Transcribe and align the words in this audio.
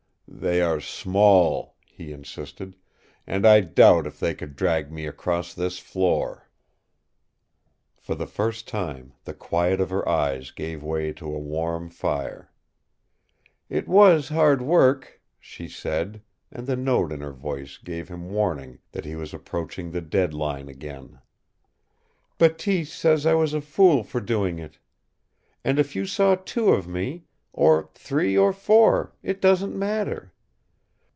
"They 0.33 0.61
are 0.61 0.79
small," 0.79 1.75
he 1.85 2.13
insisted, 2.13 2.75
"and 3.27 3.45
I 3.45 3.59
doubt 3.59 4.07
if 4.07 4.17
they 4.19 4.33
could 4.33 4.55
drag 4.55 4.91
me 4.91 5.05
across 5.05 5.53
this 5.53 5.77
floor." 5.77 6.49
For 7.97 8.15
the 8.15 8.25
first 8.25 8.67
time 8.67 9.13
the 9.25 9.35
quiet 9.35 9.79
of 9.81 9.89
her 9.91 10.07
eyes 10.07 10.49
gave 10.49 10.83
way 10.83 11.11
to 11.13 11.27
a 11.27 11.37
warm 11.37 11.89
fire. 11.89 12.49
"It 13.69 13.87
was 13.89 14.29
hard 14.29 14.63
work," 14.63 15.21
she 15.37 15.67
said, 15.67 16.23
and 16.49 16.65
the 16.65 16.77
note 16.77 17.11
in 17.11 17.19
her 17.19 17.33
voice 17.33 17.77
gave 17.77 18.07
him 18.07 18.29
warning 18.31 18.79
that 18.93 19.05
he 19.05 19.15
was 19.15 19.33
approaching 19.35 19.91
the 19.91 20.01
dead 20.01 20.33
line 20.33 20.69
again. 20.69 21.19
"Bateese 22.39 22.93
says 22.93 23.25
I 23.27 23.35
was 23.35 23.53
a 23.53 23.61
fool 23.61 24.01
for 24.01 24.21
doing 24.21 24.57
it. 24.59 24.79
And 25.63 25.77
if 25.77 25.93
you 25.95 26.07
saw 26.07 26.33
two 26.35 26.69
of 26.69 26.87
me, 26.87 27.25
or 27.53 27.89
three 27.93 28.37
or 28.37 28.53
four, 28.53 29.13
it 29.21 29.41
doesn't 29.41 29.77
matter. 29.77 30.31